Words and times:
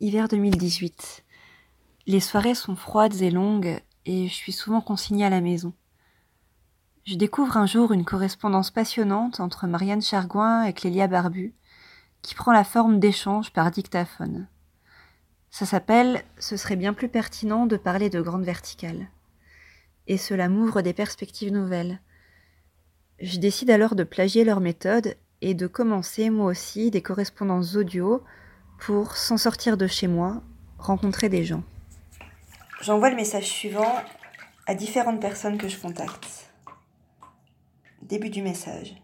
Hiver 0.00 0.28
2018. 0.28 1.24
Les 2.06 2.20
soirées 2.20 2.54
sont 2.54 2.76
froides 2.76 3.20
et 3.20 3.32
longues 3.32 3.80
et 4.06 4.28
je 4.28 4.32
suis 4.32 4.52
souvent 4.52 4.80
consignée 4.80 5.24
à 5.24 5.30
la 5.30 5.40
maison. 5.40 5.72
Je 7.04 7.16
découvre 7.16 7.56
un 7.56 7.66
jour 7.66 7.90
une 7.90 8.04
correspondance 8.04 8.70
passionnante 8.70 9.40
entre 9.40 9.66
Marianne 9.66 10.00
Chargoin 10.00 10.62
et 10.62 10.72
Clélia 10.72 11.08
Barbu, 11.08 11.52
qui 12.22 12.36
prend 12.36 12.52
la 12.52 12.62
forme 12.62 13.00
d'échange 13.00 13.52
par 13.52 13.72
dictaphone. 13.72 14.46
Ça 15.50 15.66
s'appelle 15.66 16.22
Ce 16.38 16.56
serait 16.56 16.76
bien 16.76 16.94
plus 16.94 17.08
pertinent 17.08 17.66
de 17.66 17.76
parler 17.76 18.08
de 18.08 18.20
grande 18.20 18.44
verticale. 18.44 19.08
Et 20.06 20.16
cela 20.16 20.48
m'ouvre 20.48 20.80
des 20.80 20.92
perspectives 20.92 21.52
nouvelles. 21.52 22.00
Je 23.18 23.38
décide 23.38 23.70
alors 23.70 23.96
de 23.96 24.04
plagier 24.04 24.44
leur 24.44 24.60
méthode 24.60 25.16
et 25.40 25.54
de 25.54 25.66
commencer 25.66 26.30
moi 26.30 26.46
aussi 26.46 26.92
des 26.92 27.02
correspondances 27.02 27.74
audio 27.74 28.22
pour 28.78 29.16
s'en 29.16 29.36
sortir 29.36 29.76
de 29.76 29.86
chez 29.86 30.06
moi, 30.06 30.42
rencontrer 30.78 31.28
des 31.28 31.44
gens. 31.44 31.62
J'envoie 32.80 33.10
le 33.10 33.16
message 33.16 33.46
suivant 33.46 33.92
à 34.66 34.74
différentes 34.74 35.20
personnes 35.20 35.58
que 35.58 35.68
je 35.68 35.78
contacte. 35.78 36.50
Début 38.02 38.30
du 38.30 38.42
message. 38.42 38.94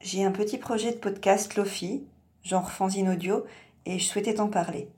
J'ai 0.00 0.24
un 0.24 0.32
petit 0.32 0.58
projet 0.58 0.92
de 0.92 0.96
podcast 0.96 1.54
Lofi, 1.54 2.04
genre 2.42 2.72
fanzine 2.72 3.10
audio, 3.10 3.44
et 3.84 3.98
je 3.98 4.04
souhaitais 4.04 4.34
t'en 4.34 4.48
parler. 4.48 4.88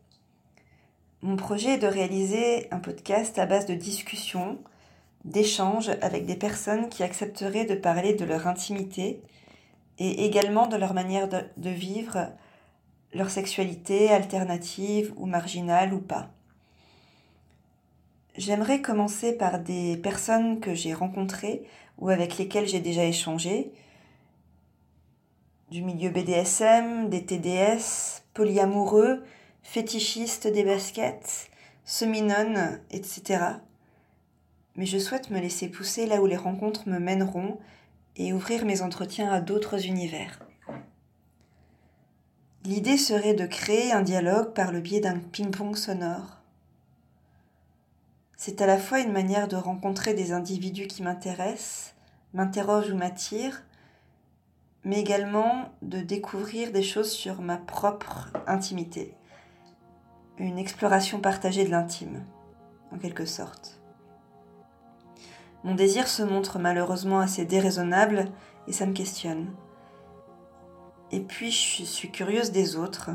Mon 1.23 1.37
projet 1.37 1.75
est 1.75 1.79
de 1.79 1.87
réaliser 1.87 2.69
un 2.71 2.79
podcast 2.79 3.39
à 3.39 3.47
base 3.47 3.67
de 3.67 3.75
discussions, 3.75 4.59
d'échanges 5.25 5.91
avec 6.03 6.27
des 6.27 6.37
personnes 6.37 6.89
qui 6.89 7.03
accepteraient 7.03 7.65
de 7.65 7.75
parler 7.75 8.15
de 8.15 8.25
leur 8.25 8.47
intimité 8.47 9.23
et 9.99 10.27
également 10.27 10.67
de 10.67 10.77
leur 10.77 10.95
manière 10.95 11.29
de, 11.29 11.41
de 11.57 11.71
vivre 11.71 12.29
leur 13.15 13.31
sexualité 13.31 14.11
alternative 14.11 15.13
ou 15.17 15.27
marginale 15.27 15.95
ou 15.95 16.01
pas. 16.01 16.31
J'aimerais 18.37 18.83
commencer 18.83 19.33
par 19.33 19.61
des 19.61 19.97
personnes 19.97 20.59
que 20.59 20.75
j'ai 20.75 20.93
rencontrées 20.93 21.63
ou 21.99 22.09
avec 22.09 22.37
lesquelles 22.39 22.67
j'ai 22.67 22.81
déjà 22.81 23.05
échangé, 23.05 23.71
du 25.71 25.83
milieu 25.83 26.11
BDSM, 26.11 27.09
des 27.09 27.25
TDS, 27.25 28.23
polyamoureux, 28.35 29.25
fétichistes 29.63 30.49
des 30.49 30.65
baskets, 30.65 31.49
semi 31.85 32.23
etc. 32.91 33.45
Mais 34.77 34.87
je 34.87 34.99
souhaite 34.99 35.31
me 35.31 35.39
laisser 35.39 35.69
pousser 35.69 36.07
là 36.07 36.21
où 36.21 36.27
les 36.27 36.37
rencontres 36.37 36.89
me 36.89 36.99
mèneront 36.99 37.59
et 38.17 38.33
ouvrir 38.33 38.65
mes 38.65 38.83
entretiens 38.83 39.31
à 39.31 39.41
d'autres 39.41 39.87
univers. 39.87 40.41
L'idée 42.65 42.97
serait 42.97 43.35
de 43.35 43.45
créer 43.45 43.93
un 43.93 44.01
dialogue 44.01 44.55
par 44.55 44.73
le 44.73 44.81
biais 44.81 45.01
d'un 45.01 45.19
ping-pong 45.19 45.77
sonore. 45.77 46.39
C'est 48.39 48.63
à 48.63 48.67
la 48.67 48.79
fois 48.79 49.01
une 49.01 49.13
manière 49.13 49.49
de 49.49 49.57
rencontrer 49.57 50.15
des 50.15 50.33
individus 50.33 50.87
qui 50.87 51.03
m'intéressent, 51.03 51.95
m'interrogent 52.33 52.91
ou 52.91 52.97
m'attirent, 52.97 53.63
mais 54.83 54.99
également 54.99 55.73
de 55.83 56.01
découvrir 56.01 56.73
des 56.73 56.83
choses 56.83 57.11
sur 57.11 57.43
ma 57.43 57.59
propre 57.59 58.31
intimité. 58.47 59.15
Une 60.39 60.59
exploration 60.59 61.21
partagée 61.21 61.67
de 61.67 61.71
l'intime, 61.71 62.25
en 62.93 62.99
quelque 62.99 63.27
sorte. 63.27 63.79
Mon 65.65 65.75
désir 65.75 66.09
se 66.09 66.23
montre 66.23 66.59
malheureusement 66.59 67.21
assez 67.21 67.45
déraisonnable 67.45 68.31
et 68.69 68.73
ça 68.73 68.87
me 68.87 68.95
questionne. 68.95 69.55
Et 71.13 71.21
puis 71.21 71.51
je 71.51 71.85
suis 71.85 72.11
curieuse 72.11 72.51
des 72.51 72.77
autres. 72.77 73.11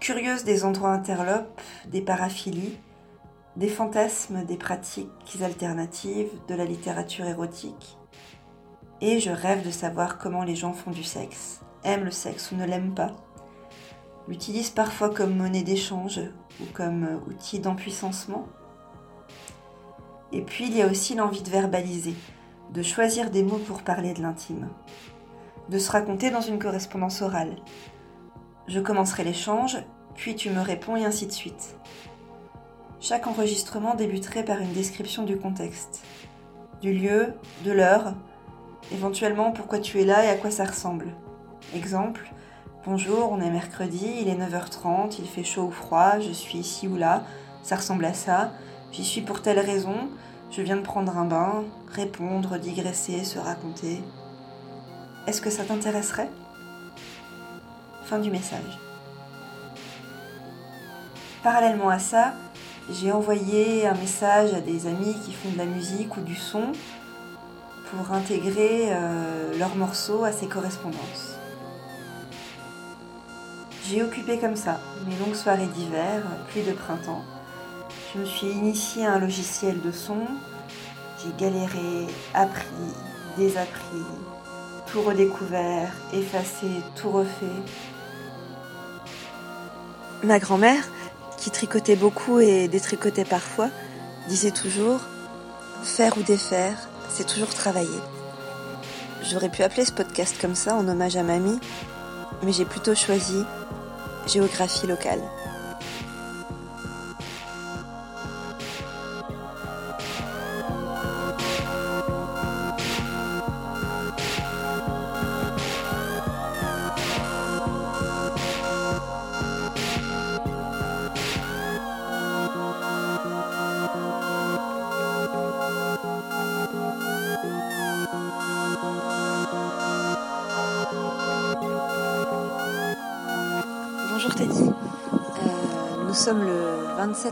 Curieuse 0.00 0.44
des 0.44 0.64
endroits 0.64 0.90
interlopes, 0.90 1.60
des 1.86 2.02
paraphilies, 2.02 2.78
des 3.56 3.68
fantasmes, 3.68 4.44
des 4.44 4.56
pratiques 4.56 5.08
alternatives, 5.40 6.30
de 6.48 6.54
la 6.54 6.64
littérature 6.64 7.26
érotique. 7.26 7.96
Et 9.00 9.20
je 9.20 9.30
rêve 9.30 9.64
de 9.64 9.70
savoir 9.70 10.18
comment 10.18 10.44
les 10.44 10.56
gens 10.56 10.72
font 10.72 10.90
du 10.90 11.04
sexe, 11.04 11.60
aiment 11.84 12.04
le 12.04 12.10
sexe 12.10 12.52
ou 12.52 12.56
ne 12.56 12.64
l'aiment 12.64 12.94
pas, 12.94 13.12
l'utilisent 14.28 14.70
parfois 14.70 15.10
comme 15.10 15.36
monnaie 15.36 15.62
d'échange 15.62 16.20
ou 16.60 16.64
comme 16.72 17.20
outil 17.28 17.58
d'empuissancement. 17.58 18.46
Et 20.32 20.42
puis 20.42 20.66
il 20.66 20.76
y 20.76 20.82
a 20.82 20.86
aussi 20.86 21.14
l'envie 21.14 21.42
de 21.42 21.50
verbaliser, 21.50 22.14
de 22.74 22.82
choisir 22.82 23.30
des 23.30 23.44
mots 23.44 23.60
pour 23.68 23.82
parler 23.82 24.14
de 24.14 24.20
l'intime, 24.20 24.68
de 25.68 25.78
se 25.78 25.92
raconter 25.92 26.30
dans 26.30 26.40
une 26.40 26.58
correspondance 26.58 27.22
orale. 27.22 27.54
Je 28.66 28.80
commencerai 28.80 29.22
l'échange, 29.22 29.78
puis 30.16 30.34
tu 30.34 30.50
me 30.50 30.60
réponds 30.60 30.96
et 30.96 31.04
ainsi 31.04 31.28
de 31.28 31.32
suite. 31.32 31.76
Chaque 33.00 33.28
enregistrement 33.28 33.94
débuterait 33.94 34.44
par 34.44 34.58
une 34.58 34.72
description 34.72 35.22
du 35.22 35.36
contexte, 35.36 36.02
du 36.82 36.92
lieu, 36.92 37.34
de 37.64 37.70
l'heure, 37.70 38.14
éventuellement 38.92 39.52
pourquoi 39.52 39.78
tu 39.78 40.00
es 40.00 40.04
là 40.04 40.24
et 40.24 40.28
à 40.28 40.34
quoi 40.34 40.50
ça 40.50 40.64
ressemble. 40.64 41.14
Exemple, 41.76 42.28
bonjour, 42.84 43.30
on 43.30 43.40
est 43.40 43.50
mercredi, 43.50 44.16
il 44.20 44.28
est 44.28 44.34
9h30, 44.34 45.14
il 45.20 45.28
fait 45.28 45.44
chaud 45.44 45.66
ou 45.66 45.70
froid, 45.70 46.18
je 46.18 46.32
suis 46.32 46.58
ici 46.58 46.88
ou 46.88 46.96
là, 46.96 47.22
ça 47.62 47.76
ressemble 47.76 48.04
à 48.04 48.14
ça, 48.14 48.50
j'y 48.90 49.04
suis 49.04 49.20
pour 49.20 49.42
telle 49.42 49.60
raison, 49.60 50.08
je 50.56 50.62
viens 50.62 50.76
de 50.76 50.82
prendre 50.82 51.16
un 51.16 51.24
bain, 51.24 51.64
répondre, 51.92 52.58
digresser, 52.58 53.24
se 53.24 53.38
raconter. 53.38 54.02
Est-ce 55.26 55.40
que 55.40 55.50
ça 55.50 55.64
t'intéresserait? 55.64 56.30
Fin 58.04 58.20
du 58.20 58.30
message. 58.30 58.78
Parallèlement 61.42 61.88
à 61.88 61.98
ça, 61.98 62.34
j'ai 62.90 63.10
envoyé 63.10 63.86
un 63.86 63.94
message 63.94 64.54
à 64.54 64.60
des 64.60 64.86
amis 64.86 65.16
qui 65.24 65.32
font 65.32 65.50
de 65.50 65.58
la 65.58 65.64
musique 65.64 66.16
ou 66.16 66.20
du 66.20 66.36
son 66.36 66.72
pour 67.90 68.14
intégrer 68.14 68.88
euh, 68.90 69.58
leurs 69.58 69.74
morceaux 69.74 70.24
à 70.24 70.30
ces 70.30 70.46
correspondances. 70.46 71.36
J'ai 73.88 74.02
occupé 74.02 74.38
comme 74.38 74.56
ça 74.56 74.78
mes 75.08 75.16
longues 75.16 75.34
soirées 75.34 75.66
d'hiver, 75.66 76.22
puis 76.48 76.62
de 76.62 76.72
printemps, 76.72 77.22
je 78.14 78.20
me 78.20 78.24
suis 78.26 78.46
initiée 78.46 79.06
à 79.06 79.14
un 79.14 79.18
logiciel 79.18 79.80
de 79.80 79.90
son. 79.90 80.18
J'ai 81.18 81.32
galéré, 81.38 82.06
appris, 82.32 82.64
désappris, 83.36 84.04
tout 84.86 85.02
redécouvert, 85.02 85.92
effacé, 86.12 86.66
tout 86.94 87.10
refait. 87.10 87.46
Ma 90.22 90.38
grand-mère, 90.38 90.84
qui 91.38 91.50
tricotait 91.50 91.96
beaucoup 91.96 92.40
et 92.40 92.68
détricotait 92.68 93.24
parfois, 93.24 93.68
disait 94.28 94.52
toujours 94.52 95.00
Faire 95.82 96.16
ou 96.16 96.22
défaire, 96.22 96.88
c'est 97.10 97.26
toujours 97.26 97.52
travailler. 97.52 98.00
J'aurais 99.22 99.50
pu 99.50 99.62
appeler 99.62 99.84
ce 99.84 99.92
podcast 99.92 100.36
comme 100.40 100.54
ça 100.54 100.74
en 100.76 100.88
hommage 100.88 101.16
à 101.16 101.22
mamie, 101.22 101.58
mais 102.42 102.52
j'ai 102.52 102.64
plutôt 102.64 102.94
choisi 102.94 103.44
géographie 104.26 104.86
locale. 104.86 105.20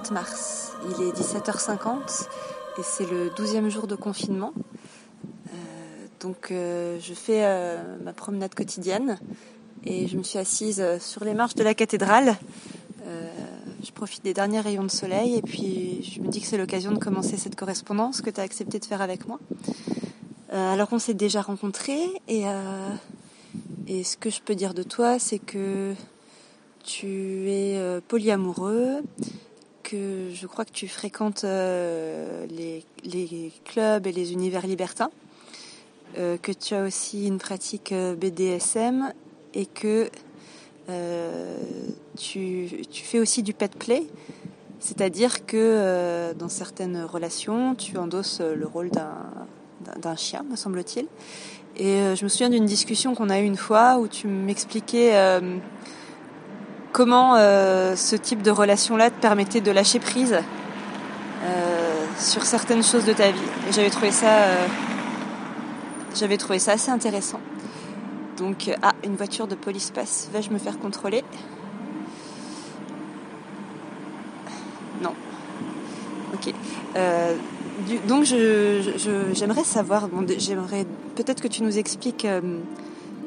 Il 0.05 1.03
est 1.07 1.13
17h50 1.13 2.27
et 2.77 2.83
c'est 2.83 3.09
le 3.09 3.29
12e 3.31 3.69
jour 3.69 3.87
de 3.87 3.95
confinement. 3.95 4.53
Euh, 5.47 5.53
donc 6.21 6.51
euh, 6.51 6.99
je 7.01 7.15
fais 7.15 7.45
euh, 7.45 7.81
ma 8.03 8.13
promenade 8.13 8.53
quotidienne 8.53 9.21
et 9.85 10.09
je 10.09 10.17
me 10.17 10.25
suis 10.25 10.41
assise 10.41 10.85
sur 10.99 11.25
les 11.25 11.35
marches 11.35 11.55
de 11.55 11.63
la 11.63 11.75
cathédrale. 11.75 12.35
je 13.85 13.93
profite 13.93 14.25
des 14.25 14.35
derniers 14.35 14.61
rayons 14.61 14.83
de 14.83 14.91
soleil 14.91 15.37
et 15.37 15.43
puis 15.43 16.03
je 16.03 16.21
me 16.21 16.29
dis 16.29 16.41
que 16.41 16.47
c'est 16.49 16.59
l'occasion 16.59 16.91
de 16.91 16.99
commencer 16.99 17.37
cette 17.37 17.55
correspondance 17.55 18.23
que 18.23 18.31
tu 18.31 18.41
as 18.41 18.45
accepté 18.45 18.81
de 18.81 18.85
faire 18.85 19.03
avec 19.03 19.29
moi. 19.29 19.39
alors 20.51 20.89
qu'on 20.89 20.99
s'est 20.99 21.15
déjà 21.15 21.43
rencontrés 21.43 22.07
et, 22.29 22.45
et 23.87 24.05
ce 24.05 24.17
que 24.17 24.31
je 24.31 24.41
peux 24.41 24.55
dire 24.55 24.75
de 24.75 24.83
toi 24.83 25.19
c'est 25.19 25.39
que 25.39 25.95
tu 26.85 27.51
es 27.51 28.01
polyamoureux, 28.09 29.03
que 29.93 30.31
je 30.33 30.47
crois 30.47 30.65
que 30.65 30.73
tu 30.73 30.89
fréquentes 30.89 31.45
euh, 31.45 32.47
les, 32.47 33.53
clubs 33.65 34.07
et 34.07 34.13
les 34.13 34.33
univers 34.33 34.67
libertins, 34.67 35.11
euh, 36.17 36.39
que 36.41 36.51
tu 36.51 36.75
as 36.75 36.83
aussi 36.83 37.27
une 37.27 37.37
pratique 37.37 37.93
BDSM 37.93 39.13
et 39.53 39.67
que 39.67 40.09
tu, 42.19 42.69
tu, 42.91 43.05
fais 43.05 43.19
aussi 43.19 43.43
du 43.43 43.53
pet 43.53 43.75
play, 43.77 44.05
c'est-à-dire 44.81 45.45
que 45.47 46.33
dans 46.39 46.49
certaines 46.49 47.05
relations, 47.05 47.75
tu 47.75 47.99
endosses 47.99 48.41
le 48.41 48.67
rôle 48.67 48.91
d'un 48.91 50.17
chien, 50.17 50.43
me 50.51 50.57
semble-t-il. 50.57 51.07
Et 51.77 52.17
je 52.17 52.25
me 52.25 52.29
souviens 52.29 52.51
d'une 52.51 52.67
discussion 52.67 53.15
qu'on 53.15 53.31
a 53.31 53.41
eue 53.41 53.45
une 53.45 53.57
fois 53.57 53.99
où 53.99 54.09
tu 54.09 54.27
m'expliquais 54.27 55.13
comment 56.93 57.37
ce 57.37 58.17
type 58.17 58.43
de 58.43 58.51
relation-là 58.51 59.11
te 59.11 59.21
permettait 59.21 59.61
de 59.61 59.71
lâcher 59.71 59.99
prise 59.99 60.39
sur 62.19 62.43
certaines 62.43 62.83
choses 62.83 63.05
de 63.05 63.13
ta 63.13 63.31
vie? 63.31 63.41
Et 63.69 63.73
j'avais 63.73 63.91
trouvé 63.91 64.11
ça, 64.11 64.27
euh, 64.27 64.67
j'avais 66.15 66.37
trouvé 66.37 66.59
ça 66.59 66.73
assez 66.73 66.91
intéressant. 66.91 67.41
Donc, 68.39 68.69
euh, 68.69 68.75
ah, 68.83 68.93
une 69.05 69.17
voiture 69.17 69.47
de 69.47 69.55
police 69.55 69.91
passe. 69.91 70.29
Vais-je 70.33 70.51
me 70.51 70.59
faire 70.59 70.79
contrôler? 70.79 71.25
Non. 75.03 75.15
Ok. 76.35 76.53
Euh, 76.97 77.35
donc, 78.07 78.25
j'aimerais 78.25 79.65
savoir, 79.65 80.09
j'aimerais 80.39 80.87
peut-être 81.17 81.43
que 81.43 81.49
tu 81.49 81.63
nous 81.63 81.79
expliques 81.79 82.27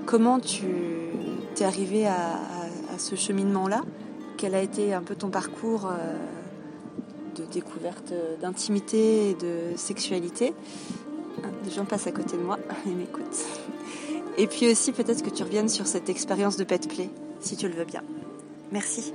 comment 0.06 0.40
tu 0.40 0.66
t'es 1.56 1.66
arrivé 1.66 2.06
à, 2.06 2.40
ce 2.98 3.16
cheminement-là. 3.16 3.84
Quel 4.38 4.56
a 4.56 4.62
été 4.62 4.94
un 4.94 5.02
peu 5.02 5.16
ton 5.16 5.30
parcours 5.30 5.90
de 7.36 7.44
découverte 7.46 8.14
d'intimité 8.42 9.32
et 9.32 9.34
de 9.34 9.78
sexualité. 9.78 10.54
Des 11.64 11.72
gens 11.72 11.86
passent 11.86 12.08
à 12.08 12.12
côté 12.12 12.38
de 12.38 12.42
moi 12.42 12.58
et 12.88 12.90
m'écoutent. 12.90 13.46
Et 14.38 14.48
puis 14.48 14.70
aussi 14.70 14.92
peut-être 14.92 15.24
que 15.24 15.30
tu 15.30 15.44
reviennes 15.44 15.70
sur 15.70 15.88
cette 15.88 16.10
expérience 16.10 16.58
de 16.58 16.64
pet 16.64 16.88
play, 16.88 17.10
si 17.40 17.56
tu 17.56 17.68
le 17.68 17.74
veux 17.74 17.86
bien. 17.86 18.02
Merci. 18.72 19.14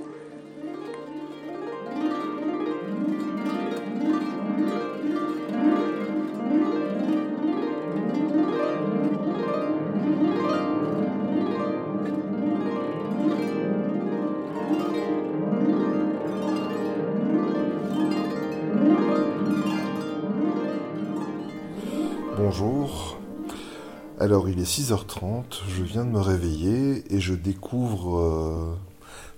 Alors 24.31 24.47
il 24.47 24.61
est 24.61 24.63
6h30, 24.63 25.43
je 25.67 25.83
viens 25.83 26.05
de 26.05 26.09
me 26.09 26.21
réveiller 26.21 27.03
et 27.13 27.19
je 27.19 27.33
découvre 27.33 28.17
euh, 28.17 28.77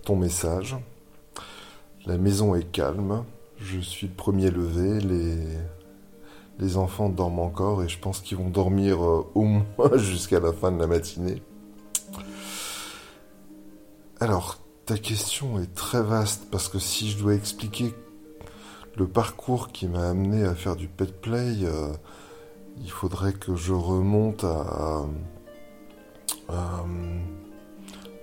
ton 0.06 0.16
message. 0.16 0.76
La 2.06 2.20
maison 2.20 2.54
est 2.54 2.72
calme, 2.72 3.24
je 3.58 3.80
suis 3.80 4.06
le 4.06 4.14
premier 4.14 4.52
levé, 4.52 5.00
les, 6.60 6.78
enfants 6.78 7.10
dorment 7.10 7.40
encore 7.40 7.82
et 7.82 7.90
je 7.90 7.98
pense 7.98 8.20
qu'ils 8.20 8.38
vont 8.38 8.52
dormir 8.52 9.04
euh, 9.04 9.26
au 9.34 9.46
moins 9.46 9.66
jusqu'à 9.98 10.40
la 10.40 10.54
fin 10.54 10.72
de 10.72 10.78
la 10.78 10.86
matinée. 10.86 11.42
Alors, 14.20 14.60
ta 14.86 15.00
question 15.00 15.60
est 15.60 15.74
très 15.74 16.04
vaste 16.04 16.50
parce 16.52 16.70
que 16.70 16.78
si 16.78 17.10
je 17.10 17.18
dois 17.18 17.34
expliquer 17.34 17.96
le 18.96 19.08
parcours 19.08 19.72
qui 19.72 19.88
m'a 19.88 20.08
amené 20.08 20.44
à 20.44 20.54
faire 20.54 20.76
du 20.76 20.88
pet 20.88 21.20
play, 21.20 21.64
euh, 21.64 21.94
il 22.82 22.90
faudrait 22.90 23.34
que 23.34 23.56
je 23.56 23.74
remonte 23.74 24.44
à, 24.44 25.06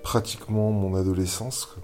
pratiquement 0.02 0.70
mon 0.70 0.94
adolescence, 0.96 1.76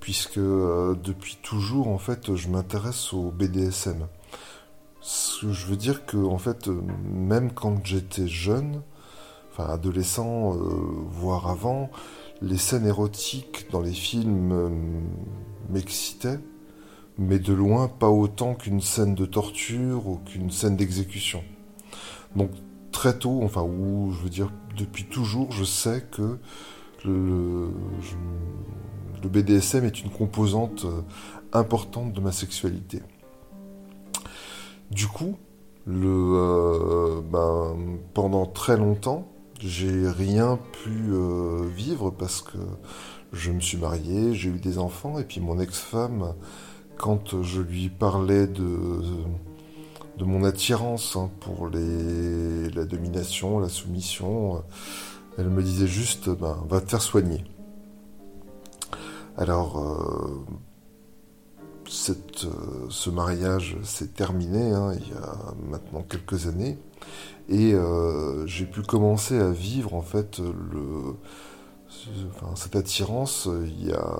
puisque 0.00 0.38
euh, 0.38 0.94
depuis 1.02 1.38
toujours, 1.42 1.88
en 1.88 1.98
fait, 1.98 2.34
je 2.34 2.48
m'intéresse 2.48 3.12
au 3.12 3.30
BDSM. 3.30 4.06
Ce 5.00 5.46
que 5.46 5.52
je 5.52 5.66
veux 5.66 5.76
dire 5.76 6.06
que, 6.06 6.16
en 6.16 6.38
fait, 6.38 6.68
même 6.68 7.52
quand 7.52 7.84
j'étais 7.84 8.26
jeune, 8.26 8.82
enfin 9.50 9.72
adolescent, 9.72 10.54
euh, 10.54 10.58
voire 11.10 11.48
avant, 11.48 11.90
les 12.40 12.58
scènes 12.58 12.86
érotiques 12.86 13.70
dans 13.70 13.80
les 13.80 13.92
films 13.92 14.52
euh, 14.52 14.68
m'excitaient 15.70 16.40
mais 17.18 17.38
de 17.38 17.52
loin 17.52 17.88
pas 17.88 18.08
autant 18.08 18.54
qu'une 18.54 18.80
scène 18.80 19.14
de 19.14 19.26
torture 19.26 20.06
ou 20.06 20.16
qu'une 20.16 20.50
scène 20.50 20.76
d'exécution. 20.76 21.42
Donc 22.36 22.50
très 22.92 23.18
tôt, 23.18 23.40
enfin, 23.42 23.62
ou 23.62 24.12
je 24.12 24.22
veux 24.22 24.30
dire 24.30 24.50
depuis 24.76 25.04
toujours, 25.04 25.50
je 25.52 25.64
sais 25.64 26.04
que 26.10 26.38
le, 27.04 27.70
BDSM 29.22 29.84
est 29.84 30.00
une 30.00 30.10
composante 30.10 30.84
euh, 30.84 31.02
importante 31.52 32.12
de 32.12 32.20
ma 32.20 32.32
sexualité. 32.32 33.02
Du 34.90 35.06
coup, 35.06 35.36
le, 35.86 36.06
euh, 36.06 37.20
ben, 37.20 37.76
pendant 38.14 38.46
très 38.46 38.76
longtemps, 38.76 39.28
j'ai 39.60 40.08
rien 40.08 40.58
pu 40.72 40.90
euh, 41.10 41.66
vivre 41.74 42.10
parce 42.10 42.40
que 42.40 42.58
je 43.32 43.50
me 43.50 43.60
suis 43.60 43.76
marié, 43.76 44.34
j'ai 44.34 44.48
eu 44.48 44.58
des 44.58 44.78
enfants, 44.78 45.18
et 45.18 45.24
puis 45.24 45.40
mon 45.40 45.58
ex-femme 45.60 46.34
quand 46.98 47.42
je 47.42 47.60
lui 47.60 47.88
parlais 47.88 48.46
de, 48.46 49.00
de 50.18 50.24
mon 50.24 50.44
attirance 50.44 51.16
hein, 51.16 51.30
pour 51.40 51.68
les, 51.68 52.70
la 52.70 52.84
domination, 52.84 53.60
la 53.60 53.68
soumission, 53.68 54.62
elle 55.38 55.48
me 55.48 55.62
disait 55.62 55.86
juste 55.86 56.28
ben, 56.28 56.58
va 56.68 56.80
te 56.80 56.90
faire 56.90 57.02
soigner. 57.02 57.44
Alors, 59.36 59.78
euh, 59.78 60.44
cette, 61.88 62.44
euh, 62.44 62.86
ce 62.90 63.08
mariage 63.08 63.76
s'est 63.84 64.08
terminé 64.08 64.72
hein, 64.72 64.92
il 64.94 65.08
y 65.08 65.12
a 65.12 65.54
maintenant 65.70 66.02
quelques 66.02 66.48
années 66.48 66.76
et 67.48 67.72
euh, 67.72 68.44
j'ai 68.46 68.66
pu 68.66 68.82
commencer 68.82 69.38
à 69.38 69.50
vivre 69.50 69.94
en 69.94 70.02
fait 70.02 70.40
le, 70.40 71.14
cette 72.56 72.74
attirance 72.74 73.48
il 73.64 73.86
y 73.86 73.92
a 73.92 74.16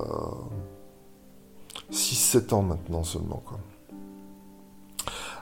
6-7 1.93 2.55
ans 2.55 2.63
maintenant 2.63 3.05
seulement. 3.05 3.43
Quoi. 3.45 3.59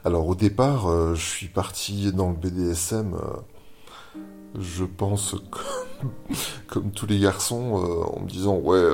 Alors 0.07 0.29
au 0.29 0.37
départ, 0.37 0.89
euh, 0.89 1.17
je 1.17 1.25
suis 1.25 1.49
parti 1.49 2.13
dans 2.13 2.31
le 2.31 2.37
BDSM, 2.37 3.15
euh, 3.15 4.21
je 4.57 4.85
pense 4.85 5.35
comme, 6.69 6.93
tous 6.93 7.07
les 7.07 7.19
garçons, 7.19 7.83
euh, 7.83 8.05
en 8.17 8.21
me 8.21 8.29
disant 8.29 8.57
ouais, 8.57 8.89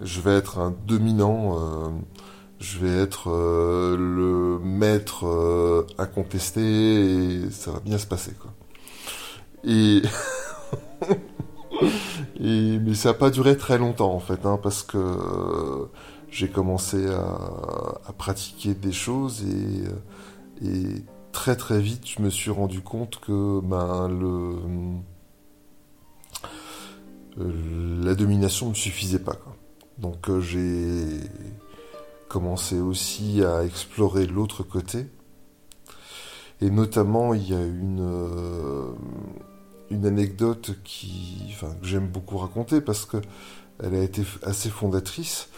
je 0.00 0.20
vais 0.20 0.32
être 0.34 0.58
un 0.58 0.74
dominant, 0.88 2.02
je 2.58 2.80
vais 2.80 3.00
être 3.00 3.30
le 3.30 4.58
maître 4.58 5.86
incontesté 5.98 6.62
et 7.44 7.50
ça 7.52 7.70
va 7.70 7.78
bien 7.78 7.98
se 7.98 8.06
passer 8.06 8.32
quoi. 8.32 8.50
Et 9.62 10.02
mais 12.40 12.94
ça 12.94 13.10
n'a 13.10 13.14
pas 13.14 13.30
duré 13.30 13.56
très 13.56 13.78
longtemps 13.78 14.12
en 14.12 14.20
fait, 14.20 14.44
hein, 14.46 14.58
parce 14.60 14.82
que 14.82 14.98
j'ai 16.38 16.48
commencé 16.48 17.04
à, 17.08 18.12
pratiquer 18.16 18.74
des 18.74 18.92
choses 18.92 19.44
et, 20.62 21.02
très 21.32 21.56
très 21.56 21.80
vite 21.80 22.02
je 22.06 22.22
me 22.22 22.30
suis 22.30 22.50
rendu 22.50 22.80
compte 22.80 23.20
que 23.20 23.60
ben, 23.60 24.08
le, 24.08 24.56
euh, 27.40 28.04
la 28.04 28.14
domination 28.14 28.68
ne 28.68 28.74
suffisait 28.74 29.18
pas. 29.18 29.36
Donc 29.98 30.28
euh, 30.30 30.40
j'ai 30.40 31.20
commencé 32.28 32.78
aussi 32.78 33.42
à 33.44 33.64
explorer 33.64 34.26
l'autre 34.26 34.62
côté. 34.62 35.06
Et 36.60 36.70
notamment, 36.70 37.34
il 37.34 37.48
y 37.48 37.54
a 37.54 37.64
une, 37.64 38.00
euh, 38.00 38.92
anecdote 40.04 40.70
que 40.84 41.66
j'aime 41.82 42.08
beaucoup 42.08 42.36
raconter 42.36 42.80
parce 42.80 43.06
que 43.06 43.16
elle 43.82 43.94
a 43.94 44.02
été 44.02 44.22
assez 44.42 44.70
fondatrice 44.70 45.48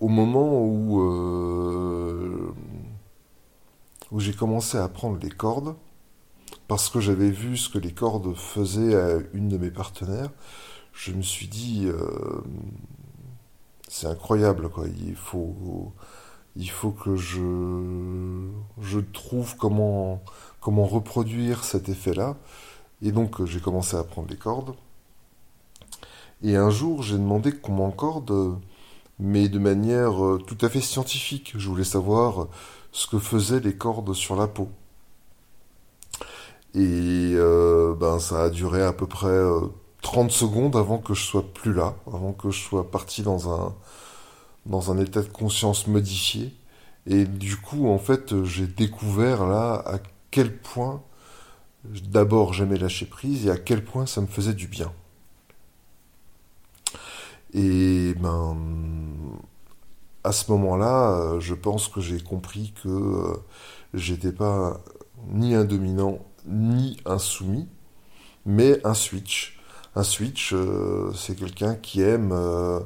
au 0.00 0.08
moment 0.08 0.64
où, 0.64 1.00
euh, 1.02 2.54
où 4.10 4.20
j'ai 4.20 4.32
commencé 4.32 4.78
à 4.78 4.84
apprendre 4.84 5.18
les 5.22 5.30
cordes, 5.30 5.74
parce 6.68 6.88
que 6.88 7.00
j'avais 7.00 7.30
vu 7.30 7.56
ce 7.56 7.68
que 7.68 7.78
les 7.78 7.92
cordes 7.92 8.34
faisaient 8.34 8.94
à 8.94 9.18
une 9.34 9.48
de 9.48 9.58
mes 9.58 9.70
partenaires, 9.70 10.30
je 10.92 11.12
me 11.12 11.22
suis 11.22 11.48
dit, 11.48 11.86
euh, 11.86 12.42
c'est 13.88 14.06
incroyable, 14.06 14.68
quoi. 14.70 14.86
Il 14.86 15.16
faut, 15.16 15.92
il 16.56 16.70
faut 16.70 16.92
que 16.92 17.16
je, 17.16 18.48
je 18.80 19.00
trouve 19.00 19.56
comment, 19.56 20.22
comment 20.60 20.86
reproduire 20.86 21.64
cet 21.64 21.88
effet-là. 21.88 22.36
Et 23.02 23.12
donc, 23.12 23.44
j'ai 23.44 23.60
commencé 23.60 23.96
à 23.96 24.00
apprendre 24.00 24.28
les 24.30 24.36
cordes. 24.36 24.74
Et 26.42 26.56
un 26.56 26.70
jour, 26.70 27.02
j'ai 27.02 27.18
demandé 27.18 27.52
qu'on 27.52 27.72
m'encorde 27.72 28.58
mais 29.20 29.48
de 29.48 29.58
manière 29.58 30.24
euh, 30.24 30.38
tout 30.46 30.58
à 30.62 30.68
fait 30.68 30.80
scientifique. 30.80 31.52
Je 31.56 31.68
voulais 31.68 31.84
savoir 31.84 32.48
ce 32.92 33.06
que 33.06 33.18
faisaient 33.18 33.60
les 33.60 33.76
cordes 33.76 34.14
sur 34.14 34.36
la 34.36 34.48
peau. 34.48 34.68
Et 36.74 37.32
euh, 37.34 37.94
ben 37.94 38.18
ça 38.18 38.44
a 38.44 38.50
duré 38.50 38.82
à 38.82 38.92
peu 38.92 39.06
près 39.06 39.40
30 40.02 40.30
secondes 40.30 40.76
avant 40.76 40.98
que 40.98 41.14
je 41.14 41.22
sois 41.24 41.44
plus 41.52 41.72
là, 41.74 41.96
avant 42.06 42.32
que 42.32 42.50
je 42.50 42.60
sois 42.60 42.90
parti 42.90 43.22
dans 43.22 43.52
un, 43.52 43.74
dans 44.66 44.90
un 44.92 44.98
état 44.98 45.22
de 45.22 45.28
conscience 45.28 45.86
modifié. 45.86 46.54
Et 47.06 47.24
du 47.24 47.56
coup, 47.56 47.88
en 47.88 47.98
fait, 47.98 48.44
j'ai 48.44 48.66
découvert 48.66 49.46
là 49.46 49.82
à 49.86 49.98
quel 50.30 50.56
point 50.56 51.02
d'abord 51.84 52.52
j'aimais 52.52 52.76
lâcher 52.78 53.06
prise 53.06 53.46
et 53.46 53.50
à 53.50 53.56
quel 53.56 53.84
point 53.84 54.06
ça 54.06 54.20
me 54.20 54.26
faisait 54.26 54.54
du 54.54 54.68
bien. 54.68 54.92
Et 57.52 58.14
ben, 58.14 58.56
à 60.24 60.32
ce 60.32 60.50
moment-là, 60.52 61.38
je 61.40 61.54
pense 61.54 61.88
que 61.88 62.00
j'ai 62.00 62.20
compris 62.20 62.72
que 62.82 62.88
euh, 62.88 63.36
j'étais 63.94 64.32
pas 64.32 64.80
ni 65.28 65.54
un 65.54 65.64
dominant 65.64 66.18
ni 66.46 66.98
un 67.06 67.18
soumis, 67.18 67.68
mais 68.46 68.84
un 68.86 68.94
switch. 68.94 69.58
Un 69.96 70.02
switch, 70.02 70.52
euh, 70.52 71.12
c'est 71.14 71.36
quelqu'un 71.36 71.74
qui 71.74 72.02
aime, 72.02 72.32
euh, 72.32 72.80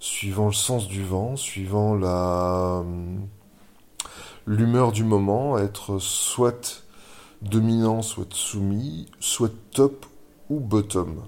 suivant 0.00 0.46
le 0.46 0.52
sens 0.52 0.88
du 0.88 1.04
vent, 1.04 1.36
suivant 1.36 1.94
la 1.94 2.84
l'humeur 4.46 4.92
du 4.92 5.04
moment, 5.04 5.58
être 5.58 5.98
soit 5.98 6.84
dominant, 7.42 8.02
soit 8.02 8.32
soumis, 8.32 9.06
soit 9.20 9.52
top 9.72 10.06
ou 10.48 10.58
bottom. 10.58 11.22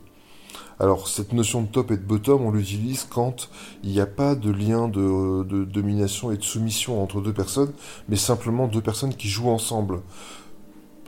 Alors 0.81 1.09
cette 1.09 1.35
notion 1.35 1.61
de 1.61 1.67
top 1.67 1.91
et 1.91 1.99
de 1.99 2.03
bottom, 2.03 2.41
on 2.41 2.51
l'utilise 2.51 3.07
quand 3.09 3.51
il 3.85 3.91
n'y 3.91 4.01
a 4.01 4.07
pas 4.07 4.35
de 4.35 4.51
lien 4.51 4.89
de, 4.89 5.65
domination 5.65 6.33
et 6.33 6.39
de 6.39 6.43
soumission 6.43 7.03
entre 7.03 7.21
deux 7.21 7.35
personnes, 7.35 7.73
mais 8.09 8.17
simplement 8.17 8.67
deux 8.67 8.81
personnes 8.81 9.15
qui 9.15 9.29
jouent 9.29 9.51
ensemble. 9.51 10.01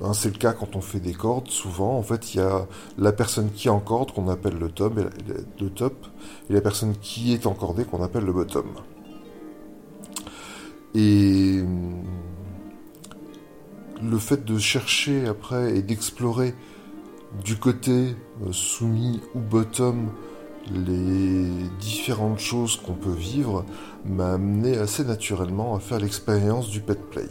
Hein, 0.03 0.13
c'est 0.13 0.29
le 0.31 0.39
cas 0.39 0.53
quand 0.53 0.77
on 0.77 0.83
fait 0.83 1.01
des 1.01 1.15
cordes, 1.15 1.49
souvent, 1.49 1.97
en 1.97 2.03
fait, 2.03 2.35
il 2.35 2.39
y 2.39 2.41
a 2.41 2.67
la 2.99 3.13
personne 3.13 3.51
qui 3.51 3.69
est 3.69 3.71
en 3.71 3.81
corde 3.81 4.13
qu'on 4.13 4.29
appelle 4.29 4.59
le 4.59 4.71
top, 4.71 5.01
le 5.59 5.71
top, 5.71 6.07
et 6.51 6.53
la 6.53 6.61
personne 6.61 6.95
qui 7.01 7.33
est 7.33 7.47
encordée 7.47 7.85
qu'on 7.85 8.03
appelle 8.03 8.25
le 8.25 8.33
bottom. 8.33 8.67
Et 10.95 11.63
le 14.03 14.19
fait 14.19 14.45
de 14.45 14.59
chercher 14.59 15.27
après 15.27 15.79
et 15.79 15.83
d'explorer 15.83 16.55
du 17.45 17.57
côté 17.57 18.17
euh, 18.47 18.53
soumis 18.53 19.21
ou 19.35 19.41
bottom 19.41 20.11
les 20.71 21.69
différentes 21.81 22.39
choses 22.39 22.77
qu'on 22.77 22.95
peut 22.95 23.11
vivre 23.13 23.65
m'a 24.05 24.35
amené 24.35 24.77
assez 24.77 25.05
naturellement 25.05 25.75
à 25.75 25.81
faire 25.81 25.99
l'expérience 25.99 26.69
du 26.69 26.81
pet 26.81 26.99
play. 27.11 27.27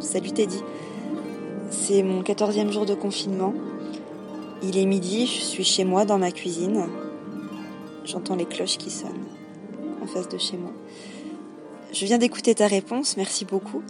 Salut 0.00 0.32
Teddy, 0.32 0.62
c'est 1.70 2.02
mon 2.02 2.22
quatorzième 2.22 2.72
jour 2.72 2.84
de 2.84 2.94
confinement. 2.94 3.54
Il 4.62 4.76
est 4.76 4.84
midi, 4.84 5.26
je 5.26 5.40
suis 5.40 5.64
chez 5.64 5.84
moi 5.84 6.04
dans 6.04 6.18
ma 6.18 6.32
cuisine. 6.32 6.88
J'entends 8.04 8.36
les 8.36 8.46
cloches 8.46 8.78
qui 8.78 8.90
sonnent 8.90 9.26
en 10.02 10.06
face 10.06 10.28
de 10.28 10.38
chez 10.38 10.56
moi. 10.56 10.72
Je 11.92 12.06
viens 12.06 12.18
d'écouter 12.18 12.54
ta 12.54 12.66
réponse, 12.66 13.16
merci 13.16 13.44
beaucoup. 13.44 13.82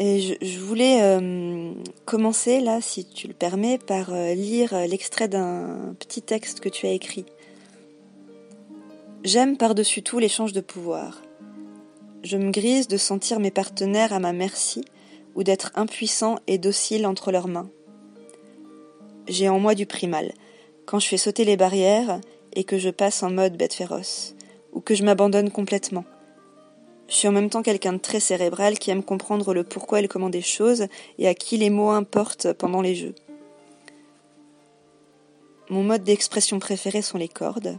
Et 0.00 0.36
je, 0.40 0.60
voulais 0.60 1.02
euh, 1.02 1.72
commencer 2.04 2.60
là, 2.60 2.80
si 2.80 3.04
tu 3.04 3.26
le 3.26 3.34
permets, 3.34 3.78
par 3.78 4.12
euh, 4.12 4.32
lire 4.34 4.72
l'extrait 4.86 5.26
d'un 5.26 5.96
petit 5.98 6.22
texte 6.22 6.60
que 6.60 6.68
tu 6.68 6.86
as 6.86 6.92
écrit. 6.92 7.26
J'aime 9.24 9.56
par-dessus 9.56 10.02
tout 10.02 10.20
l'échange 10.20 10.52
de 10.52 10.60
pouvoir. 10.60 11.22
Je 12.22 12.36
me 12.36 12.52
grise 12.52 12.86
de 12.86 12.96
sentir 12.96 13.40
mes 13.40 13.50
partenaires 13.50 14.12
à 14.12 14.20
ma 14.20 14.32
merci 14.32 14.84
ou 15.34 15.42
d'être 15.42 15.72
impuissant 15.74 16.38
et 16.46 16.58
docile 16.58 17.06
entre 17.06 17.32
leurs 17.32 17.48
mains. 17.48 17.70
J'ai 19.26 19.48
en 19.48 19.58
moi 19.58 19.74
du 19.74 19.86
primal. 19.86 20.32
Quand 20.88 21.00
je 21.00 21.08
fais 21.08 21.18
sauter 21.18 21.44
les 21.44 21.58
barrières, 21.58 22.18
et 22.54 22.64
que 22.64 22.78
je 22.78 22.88
passe 22.88 23.22
en 23.22 23.30
mode 23.30 23.58
bête 23.58 23.74
féroce, 23.74 24.34
ou 24.72 24.80
que 24.80 24.94
je 24.94 25.04
m'abandonne 25.04 25.50
complètement. 25.50 26.06
Je 27.08 27.14
suis 27.14 27.28
en 27.28 27.32
même 27.32 27.50
temps 27.50 27.62
quelqu'un 27.62 27.92
de 27.92 27.98
très 27.98 28.20
cérébral 28.20 28.78
qui 28.78 28.90
aime 28.90 29.02
comprendre 29.02 29.52
le 29.52 29.64
pourquoi 29.64 29.98
et 29.98 30.02
le 30.02 30.08
comment 30.08 30.30
des 30.30 30.40
choses 30.40 30.86
et 31.18 31.28
à 31.28 31.34
qui 31.34 31.58
les 31.58 31.68
mots 31.68 31.90
importent 31.90 32.54
pendant 32.54 32.80
les 32.80 32.94
jeux. 32.94 33.14
Mon 35.68 35.82
mode 35.82 36.04
d'expression 36.04 36.58
préféré 36.58 37.02
sont 37.02 37.18
les 37.18 37.28
cordes. 37.28 37.78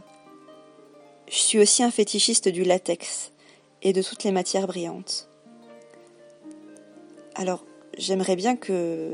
Je 1.28 1.38
suis 1.38 1.58
aussi 1.58 1.82
un 1.82 1.90
fétichiste 1.90 2.48
du 2.48 2.62
latex 2.62 3.32
et 3.82 3.92
de 3.92 4.02
toutes 4.02 4.22
les 4.22 4.30
matières 4.30 4.68
brillantes. 4.68 5.28
Alors, 7.34 7.64
j'aimerais 7.98 8.36
bien 8.36 8.54
que 8.54 9.10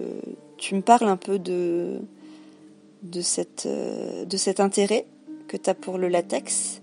tu 0.59 0.75
me 0.75 0.83
parles 0.83 1.09
un 1.09 1.17
peu 1.17 1.39
de, 1.39 2.03
de, 3.03 3.21
cette, 3.21 3.67
de 3.67 4.37
cet 4.37 4.61
intérêt 4.61 5.07
que 5.49 5.57
tu 5.57 5.71
as 5.71 5.75
pour 5.75 5.99
le 5.99 6.09
latex 6.09 6.81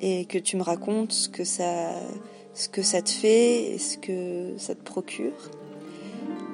et 0.00 0.24
que 0.24 0.38
tu 0.38 0.56
me 0.56 0.62
racontes 0.62 1.12
ce 1.12 1.28
que 1.28 1.44
ça, 1.44 1.90
ce 2.54 2.68
que 2.68 2.82
ça 2.82 3.02
te 3.02 3.10
fait 3.10 3.72
et 3.72 3.78
ce 3.78 3.98
que 3.98 4.54
ça 4.58 4.74
te 4.74 4.82
procure. 4.82 5.50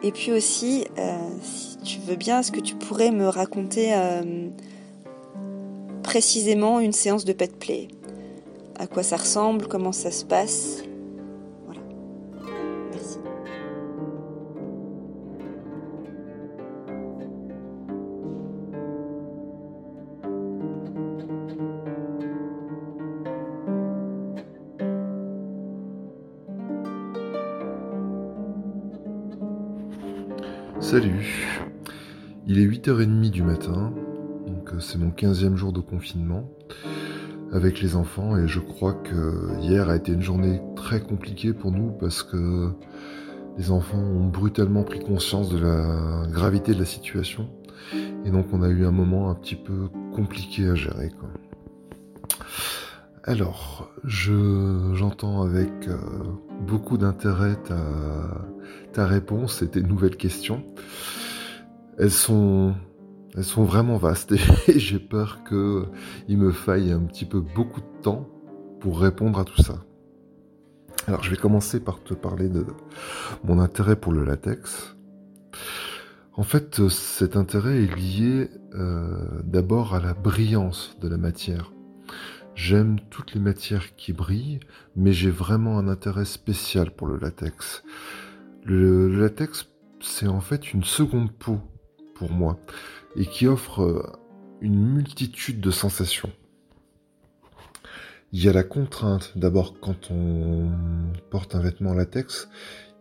Et 0.03 0.13
puis 0.13 0.33
aussi, 0.33 0.85
euh, 0.99 1.17
si 1.43 1.79
tu 1.79 1.99
veux 2.01 2.17
bien, 2.17 2.41
est-ce 2.41 2.53
que 2.53 2.61
tu 2.61 2.75
pourrais 2.75 3.11
me 3.11 3.27
raconter 3.27 3.95
euh, 3.95 4.49
précisément 6.03 6.79
une 6.81 6.93
séance 6.93 7.25
de 7.25 7.33
pet 7.33 7.59
play? 7.59 7.89
À 8.79 8.87
quoi 8.87 9.03
ça 9.03 9.17
ressemble? 9.17 9.67
Comment 9.67 9.93
ça 9.93 10.11
se 10.11 10.25
passe? 10.25 10.83
Salut, 30.95 31.59
il 32.47 32.61
est 32.61 32.65
8h30 32.65 33.29
du 33.31 33.43
matin, 33.43 33.93
donc 34.47 34.73
euh, 34.73 34.79
c'est 34.79 34.97
mon 34.97 35.11
15e 35.11 35.57
jour 35.57 35.73
de 35.73 35.81
confinement 35.81 36.49
avec 37.51 37.81
les 37.81 37.97
enfants 37.97 38.37
et 38.37 38.47
je 38.47 38.61
crois 38.61 38.93
que 38.93 39.59
hier 39.61 39.89
a 39.89 39.97
été 39.97 40.13
une 40.13 40.23
journée 40.23 40.61
très 40.77 41.01
compliquée 41.01 41.53
pour 41.53 41.73
nous 41.73 41.91
parce 41.91 42.23
que 42.23 42.71
les 43.59 43.73
enfants 43.73 43.99
ont 43.99 44.29
brutalement 44.29 44.85
pris 44.85 45.01
conscience 45.01 45.49
de 45.49 45.59
la 45.59 46.29
gravité 46.31 46.75
de 46.75 46.79
la 46.79 46.85
situation 46.85 47.51
et 48.25 48.31
donc 48.31 48.47
on 48.53 48.63
a 48.63 48.69
eu 48.69 48.87
un 48.87 48.93
moment 48.93 49.31
un 49.31 49.35
petit 49.35 49.57
peu 49.57 49.89
compliqué 50.15 50.69
à 50.69 50.77
gérer. 50.77 51.11
Alors, 53.25 53.91
j'entends 54.05 55.43
avec 55.43 55.89
euh, 55.89 55.99
beaucoup 56.65 56.99
d'intérêt 56.99 57.57
ta, 57.57 57.77
ta 58.93 59.07
réponse 59.07 59.63
et 59.63 59.69
tes 59.69 59.83
nouvelles 59.83 60.17
questions. 60.17 60.65
Elles 61.99 62.11
sont, 62.11 62.75
vraiment 63.57 63.97
vastes 63.97 64.33
et 64.69 64.79
j'ai 64.79 64.99
peur 64.99 65.41
qu'il 65.45 66.39
me 66.39 66.53
faille 66.53 66.93
un 66.93 67.01
petit 67.01 67.25
peu 67.25 67.41
beaucoup 67.41 67.81
de 67.81 68.03
temps 68.03 68.29
pour 68.81 69.01
répondre 69.01 69.39
à 69.39 69.45
tout 69.45 69.63
ça. 69.63 69.85
Alors 71.07 71.23
je 71.23 71.31
vais 71.31 71.37
commencer 71.37 71.81
par 71.81 72.03
te 72.03 72.15
parler 72.15 72.49
de 72.49 72.65
mon 73.45 73.59
intérêt 73.59 73.97
pour 73.97 74.13
le 74.13 74.25
latex. 74.25 74.97
En 76.37 76.43
fait, 76.43 76.89
cet 76.89 77.37
intérêt 77.37 77.85
est 77.85 77.95
lié 77.95 78.51
euh, 78.75 79.41
d'abord 79.45 79.95
à 79.95 80.01
la 80.01 80.15
brillance 80.15 80.97
de 81.01 81.09
la 81.09 81.17
matière. 81.17 81.74
J'aime 82.55 83.01
toutes 83.11 83.35
les 83.35 83.41
matières 83.41 83.97
qui 83.97 84.13
brillent, 84.13 84.61
mais 84.95 85.13
j'ai 85.13 85.31
vraiment 85.31 85.79
un 85.79 85.89
intérêt 85.89 86.25
spécial 86.25 86.93
pour 86.93 87.09
le 87.09 87.19
latex. 87.19 87.83
Le, 88.65 89.09
latex, 89.09 89.69
c'est 90.01 90.29
en 90.29 90.41
fait 90.41 90.73
une 90.73 90.85
seconde 90.85 91.33
peau 91.33 91.59
pour 92.15 92.31
moi, 92.31 92.59
et 93.17 93.27
qui 93.27 93.49
offre 93.49 93.83
euh, 93.83 94.13
une 94.61 94.87
multitude 94.87 95.61
de 95.61 95.71
sensations. 95.73 96.31
Il 98.33 98.43
y 98.43 98.49
a 98.49 98.53
la 98.53 98.65
contrainte, 98.65 99.33
d'abord 99.37 99.81
quand 99.81 100.11
on 100.11 100.71
porte 101.31 101.57
un 101.57 101.61
vêtement 101.61 101.93
latex, 101.93 102.49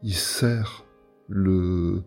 il 0.02 0.16
sert 0.16 0.84
le... 1.28 2.04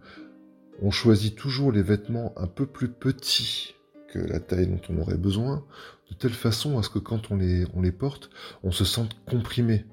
On 0.83 0.91
choisit 0.91 1.35
toujours 1.35 1.73
les 1.73 1.83
vêtements 1.83 2.35
un 2.37 2.47
peu 2.49 2.67
plus 2.67 2.89
petits 2.89 3.75
que 4.09 4.19
la 4.19 4.41
taille 4.41 4.67
dont 4.67 4.81
on 4.91 5.01
aurait 5.01 5.17
besoin, 5.17 5.65
de 6.11 6.15
telle 6.15 6.33
façon 6.33 6.79
à 6.79 6.83
ce 6.83 6.91
que 6.91 6.99
quand 6.99 7.31
on 7.31 7.37
les, 7.37 7.93
porte, 7.93 8.31
on 8.63 8.71
se 8.71 8.85
sente 8.85 9.17
comprimé. 9.27 9.85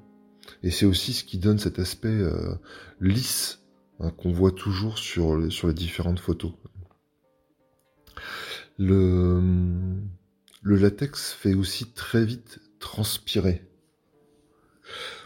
Et 0.61 0.71
c'est 0.71 0.85
aussi 0.85 1.13
ce 1.13 1.23
qui 1.23 1.37
donne 1.37 1.59
cet 1.59 1.79
aspect 1.79 2.09
euh, 2.09 2.55
lisse 2.99 3.63
hein, 3.99 4.11
qu'on 4.11 4.31
voit 4.31 4.51
toujours 4.51 4.97
sur, 4.97 5.37
les 5.37 5.73
différentes 5.73 6.19
photos. 6.19 6.53
Le, 8.77 9.41
le 10.61 10.75
latex 10.75 11.31
fait 11.33 11.53
aussi 11.53 11.91
très 11.91 12.25
vite 12.25 12.59
transpirer. 12.79 13.65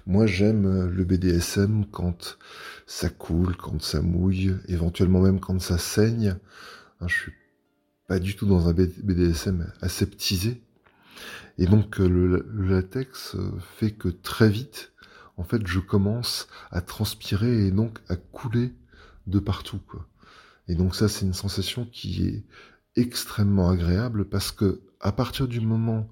Moi, 0.05 0.25
j'aime 0.25 0.85
le 0.85 1.03
BDSM 1.03 1.85
quand 1.91 2.37
ça 2.85 3.09
coule, 3.09 3.57
quand 3.57 3.81
ça 3.81 4.01
mouille, 4.01 4.55
éventuellement 4.67 5.19
même 5.19 5.39
quand 5.39 5.59
ça 5.59 5.77
saigne. 5.77 6.37
Hein, 7.01 7.07
je 7.07 7.15
suis 7.15 7.33
pas 8.07 8.19
du 8.19 8.35
tout 8.35 8.45
dans 8.45 8.69
un 8.69 8.73
BDSM 8.73 9.71
aseptisé. 9.81 10.63
Et 11.57 11.65
donc 11.65 11.97
le, 11.97 12.45
latex 12.53 13.35
fait 13.59 13.91
que 13.91 14.09
très 14.09 14.49
vite, 14.49 14.93
en 15.37 15.43
fait, 15.43 15.65
je 15.65 15.79
commence 15.79 16.47
à 16.71 16.81
transpirer 16.81 17.67
et 17.67 17.71
donc 17.71 17.99
à 18.09 18.15
couler 18.15 18.73
de 19.27 19.39
partout. 19.39 19.81
Et 20.67 20.75
donc 20.75 20.95
ça, 20.95 21.07
c'est 21.07 21.25
une 21.25 21.33
sensation 21.33 21.85
qui 21.85 22.27
est 22.27 22.43
extrêmement 22.95 23.69
agréable 23.69 24.25
parce 24.25 24.51
que 24.51 24.81
à 24.99 25.11
partir 25.11 25.47
du 25.47 25.61
moment 25.61 26.09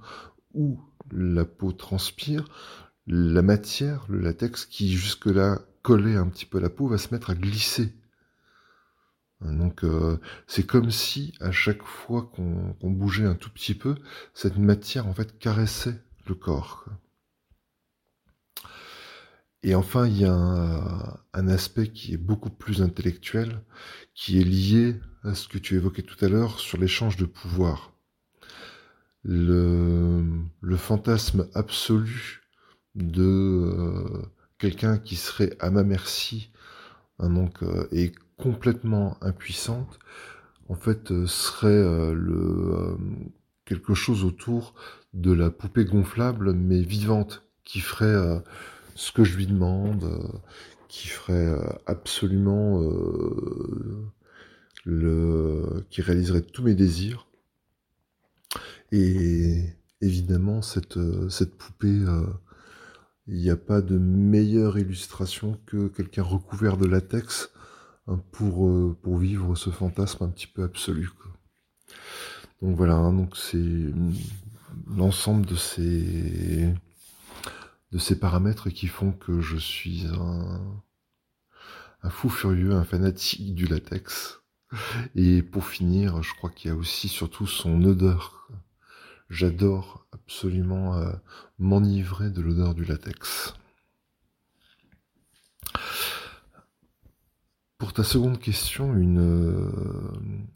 où 0.53 0.79
la 1.11 1.45
peau 1.45 1.71
transpire, 1.71 2.45
la 3.07 3.41
matière, 3.41 4.05
le 4.09 4.19
latex 4.19 4.65
qui 4.65 4.93
jusque-là 4.93 5.59
collait 5.81 6.15
un 6.15 6.27
petit 6.27 6.45
peu 6.45 6.59
la 6.59 6.69
peau 6.69 6.87
va 6.87 6.97
se 6.97 7.13
mettre 7.13 7.29
à 7.29 7.35
glisser. 7.35 7.93
Donc 9.51 9.83
euh, 9.83 10.19
c'est 10.47 10.65
comme 10.65 10.91
si 10.91 11.33
à 11.39 11.51
chaque 11.51 11.83
fois 11.83 12.31
qu'on 12.35 12.89
bougeait 12.89 13.25
un 13.25 13.35
tout 13.35 13.49
petit 13.49 13.75
peu, 13.75 13.95
cette 14.33 14.57
matière 14.57 15.07
en 15.07 15.13
fait 15.13 15.37
caressait 15.39 16.01
le 16.27 16.35
corps. 16.35 16.85
Et 19.65 19.73
enfin, 19.73 20.07
il 20.07 20.19
y 20.19 20.25
a 20.25 21.17
un, 21.33 21.47
aspect 21.47 21.87
qui 21.87 22.13
est 22.13 22.17
beaucoup 22.17 22.51
plus 22.51 22.83
intellectuel, 22.83 23.63
qui 24.13 24.39
est 24.39 24.43
lié 24.43 24.99
à 25.23 25.33
ce 25.33 25.47
que 25.47 25.57
tu 25.57 25.73
évoquais 25.73 26.03
tout 26.03 26.23
à 26.23 26.29
l'heure 26.29 26.59
sur 26.59 26.77
l'échange 26.77 27.17
de 27.17 27.25
pouvoir. 27.25 27.91
Le, 29.23 30.23
fantasme 30.77 31.47
absolu 31.55 32.43
de 32.93 33.23
euh, 33.23 34.21
quelqu'un 34.59 34.99
qui 34.99 35.15
serait 35.15 35.57
à 35.59 35.71
ma 35.71 35.83
merci 35.83 36.51
hein, 37.19 37.29
donc, 37.29 37.63
euh, 37.63 37.87
et 37.91 38.11
complètement 38.37 39.17
impuissante, 39.21 39.99
en 40.69 40.75
fait, 40.75 41.11
euh, 41.11 41.27
serait 41.27 42.13
le, 42.13 42.97
quelque 43.65 43.93
chose 43.93 44.23
autour 44.23 44.73
de 45.13 45.31
la 45.31 45.49
poupée 45.49 45.85
gonflable 45.85 46.53
mais 46.53 46.81
vivante 46.81 47.43
qui 47.63 47.79
ferait 47.79 48.43
ce 48.95 49.11
que 49.11 49.23
je 49.23 49.37
lui 49.37 49.47
demande, 49.47 50.41
qui 50.87 51.07
ferait 51.07 51.57
absolument 51.87 52.79
le, 54.85 55.85
qui 55.89 56.01
réaliserait 56.01 56.41
tous 56.41 56.63
mes 56.63 56.75
désirs. 56.75 57.27
Et 58.91 59.63
évidemment, 60.01 60.61
cette, 60.61 60.99
cette 61.29 61.55
poupée 61.55 62.03
il 63.27 63.41
n'y 63.41 63.49
a 63.49 63.57
pas 63.57 63.81
de 63.81 63.97
meilleure 63.97 64.77
illustration 64.77 65.59
que 65.65 65.87
quelqu'un 65.87 66.23
recouvert 66.23 66.77
de 66.77 66.85
latex 66.85 67.49
hein, 68.07 68.21
pour, 68.31 68.67
euh, 68.67 68.97
pour 69.01 69.17
vivre 69.17 69.55
ce 69.55 69.69
fantasme 69.69 70.23
un 70.23 70.29
petit 70.29 70.47
peu 70.47 70.63
absolu. 70.63 71.09
Donc 72.61 72.75
voilà, 72.75 72.95
hein, 72.95 73.13
donc 73.13 73.35
c'est 73.35 73.91
l'ensemble 74.87 75.45
de 75.45 75.55
ces 75.55 76.73
de 77.91 77.97
ces 77.97 78.19
paramètres 78.19 78.69
qui 78.69 78.87
font 78.87 79.13
que 79.13 79.39
je 79.39 79.55
suis 79.55 80.05
un, 80.07 80.61
un 82.03 82.09
fou 82.09 82.29
furieux, 82.29 82.73
un 82.73 82.83
fanatique 82.83 83.55
du 83.55 83.65
latex. 83.67 84.41
Et 85.15 85.41
pour 85.41 85.65
finir, 85.65 86.21
je 86.21 86.33
crois 86.33 86.49
qu'il 86.49 86.71
y 86.71 86.73
a 86.73 86.77
aussi 86.77 87.07
surtout 87.07 87.47
son 87.47 87.81
odeur. 87.83 88.49
J'adore 89.29 90.07
absolument 90.11 90.95
euh, 90.95 91.11
m'enivrer 91.57 92.29
de 92.29 92.41
l'odeur 92.41 92.75
du 92.75 92.85
latex. 92.85 93.53
Pour 97.77 97.91
ta 97.93 98.03
seconde 98.03 98.39
question, 98.39 98.95
une, 98.95 99.19
euh, 99.19 100.11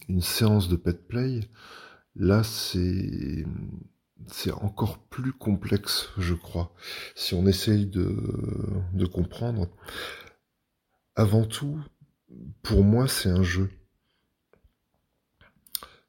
une 0.08 0.22
séance 0.22 0.70
de 0.70 0.76
pet 0.76 1.08
play, 1.08 1.42
là 2.16 2.44
c'est 2.44 3.46
c'est 4.28 4.52
encore 4.52 5.00
plus 5.00 5.34
complexe, 5.34 6.10
je 6.18 6.34
crois, 6.34 6.74
si 7.16 7.34
on 7.34 7.48
essaye 7.48 7.86
de, 7.86 8.16
de 8.94 9.06
comprendre. 9.06 9.70
Avant 11.16 11.46
tout, 11.46 11.80
pour 12.62 12.84
moi, 12.84 13.08
c'est 13.08 13.30
un 13.30 13.44
jeu. 13.44 13.70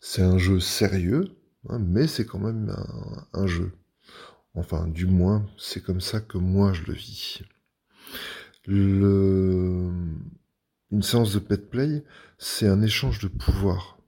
C'est 0.00 0.22
un 0.22 0.38
jeu 0.38 0.60
sérieux, 0.60 1.39
Hein, 1.68 1.78
mais 1.78 2.06
c'est 2.06 2.24
quand 2.26 2.38
même 2.38 2.74
un, 3.32 3.46
jeu. 3.46 3.72
Enfin, 4.54 4.86
du 4.88 5.06
moins, 5.06 5.46
c'est 5.58 5.82
comme 5.82 6.00
ça 6.00 6.20
que 6.20 6.38
moi 6.38 6.72
je 6.72 6.84
le 6.84 6.94
vis. 6.94 7.42
Une 8.66 10.22
séance 11.02 11.32
de 11.32 11.38
pet 11.38 11.70
play, 11.70 12.04
c'est 12.38 12.66
un 12.66 12.82
échange 12.82 13.20
de 13.20 13.28
pouvoir. 13.28 13.98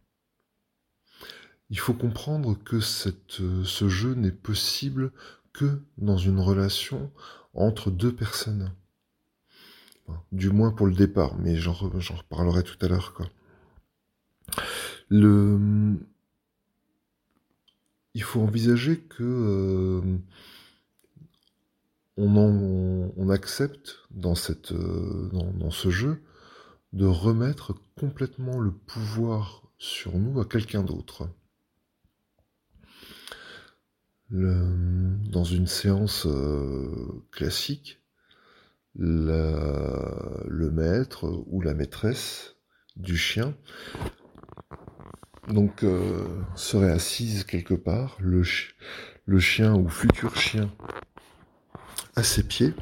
Il 1.70 1.78
faut 1.78 1.94
comprendre 1.94 2.58
que 2.62 2.80
ce 2.80 3.88
jeu 3.88 4.14
n'est 4.14 4.32
possible 4.32 5.12
que 5.52 5.82
dans 5.98 6.18
une 6.18 6.40
relation 6.40 7.10
entre 7.54 7.90
deux 7.90 8.14
personnes. 8.14 8.72
Du 10.32 10.50
moins 10.50 10.72
pour 10.72 10.86
le 10.86 10.94
départ, 10.94 11.36
mais 11.38 11.56
j'en 11.56 11.72
reparlerai 11.72 12.62
tout 12.62 12.76
à 12.84 12.88
l'heure. 12.88 13.14
Le, 15.08 15.98
il 18.14 18.22
faut 18.22 18.40
envisager 18.40 18.98
que 18.98 19.22
euh, 19.22 20.18
on, 22.16 23.28
accepte 23.30 23.98
euh, 24.12 25.28
dans, 25.32 25.70
ce 25.70 25.90
jeu 25.90 26.22
de 26.92 27.06
remettre 27.06 27.74
complètement 27.98 28.60
le 28.60 28.70
pouvoir 28.70 29.62
sur 29.78 30.18
nous 30.18 30.40
à 30.40 30.44
quelqu'un 30.44 30.82
d'autre. 30.82 31.28
dans 34.30 35.44
une 35.44 35.66
séance 35.66 36.26
euh, 36.26 37.22
classique, 37.30 38.00
le 38.94 40.70
maître 40.70 41.44
ou 41.46 41.60
la 41.60 41.74
maîtresse 41.74 42.56
du 42.96 43.16
chien 43.16 43.54
donc 45.48 45.82
euh, 45.82 46.26
serait 46.54 46.90
assise 46.90 47.44
quelque 47.44 47.74
part, 47.74 48.16
le, 48.20 48.42
chien 49.38 49.74
ou 49.74 49.88
futur 49.88 50.36
chien 50.36 50.70
à 52.14 52.22
ses 52.22 52.42
pieds. 52.42 52.74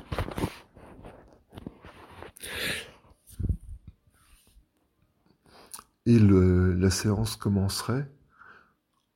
Et 6.06 6.18
la 6.18 6.90
séance 6.90 7.36
commencerait 7.36 8.10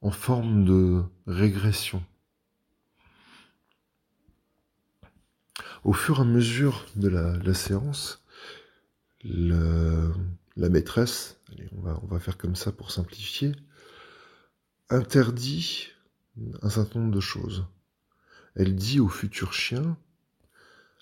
en 0.00 0.10
forme 0.10 0.64
de 0.64 1.02
régression. 1.26 2.04
Au 5.82 5.92
fur 5.92 6.18
et 6.18 6.22
à 6.22 6.24
mesure 6.24 6.86
de 6.94 7.08
la, 7.08 7.54
séance, 7.54 8.24
la 9.24 10.68
maîtresse, 10.68 11.40
on, 11.76 12.06
va, 12.06 12.20
faire 12.20 12.38
comme 12.38 12.56
ça 12.56 12.72
pour 12.72 12.90
simplifier, 12.90 13.52
interdit 14.90 15.88
un 16.62 16.70
certain 16.70 17.00
nombre 17.00 17.14
de 17.14 17.20
choses. 17.20 17.66
Elle 18.54 18.74
dit 18.74 19.00
au 19.00 19.08
futur 19.08 19.52
chien, 19.52 19.96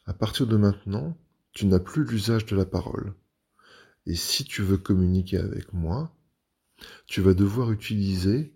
à 0.06 0.14
partir 0.14 0.46
de 0.46 0.56
maintenant, 0.56 1.16
tu 1.52 1.66
n'as 1.66 1.78
plus 1.78 2.04
l'usage 2.04 2.46
de 2.46 2.56
la 2.56 2.64
parole. 2.64 3.14
Et 4.06 4.14
si 4.14 4.44
tu 4.44 4.62
veux 4.62 4.78
communiquer 4.78 5.38
avec 5.38 5.72
moi, 5.72 6.14
tu 7.06 7.20
vas 7.20 7.34
devoir 7.34 7.70
utiliser 7.70 8.52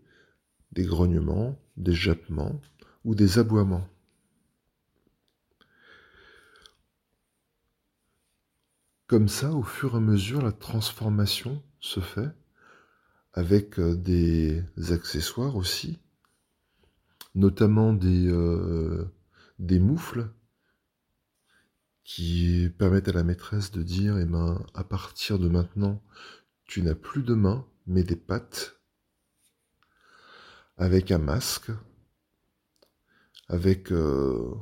des 0.73 0.85
grognements, 0.85 1.59
des 1.77 1.95
jappements 1.95 2.61
ou 3.05 3.15
des 3.15 3.39
aboiements. 3.39 3.89
Comme 9.07 9.29
ça, 9.29 9.53
au 9.53 9.63
fur 9.63 9.95
et 9.95 9.99
à 9.99 10.01
mesure, 10.01 10.43
la 10.43 10.51
transformation 10.51 11.63
se 11.87 12.01
fait 12.01 12.31
avec 13.33 13.79
euh, 13.79 13.95
des 13.95 14.65
accessoires 14.91 15.57
aussi, 15.57 15.99
notamment 17.35 17.93
des, 17.93 18.29
euh, 18.29 19.05
des 19.59 19.79
moufles 19.79 20.29
qui 22.03 22.71
permettent 22.79 23.09
à 23.09 23.13
la 23.13 23.25
maîtresse 23.25 23.71
de 23.71 23.83
dire, 23.83 24.19
eh 24.19 24.25
ben, 24.25 24.65
à 24.75 24.85
partir 24.85 25.39
de 25.39 25.49
maintenant, 25.49 26.03
tu 26.65 26.83
n'as 26.83 26.95
plus 26.95 27.23
de 27.23 27.35
mains, 27.35 27.67
mais 27.87 28.03
des 28.03 28.17
pattes, 28.17 28.81
avec 30.77 31.11
un 31.11 31.19
masque, 31.19 31.71
avec 33.49 33.93
euh, 33.93 34.55